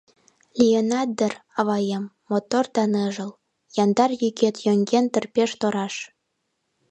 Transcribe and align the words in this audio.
Лийынат 0.59 1.09
дыр, 1.19 1.33
аваем, 1.59 2.03
мотор 2.29 2.65
да 2.75 2.83
ныжыл. 2.93 3.31
Яндар 3.83 4.11
йӱкет 4.21 4.55
йоҥген 4.65 5.05
дыр 5.13 5.25
пеш 5.33 5.51
тораш. 5.59 5.95